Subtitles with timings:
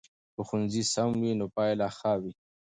[0.33, 2.33] که ښوونځی سم وي نو پایله ښه وي.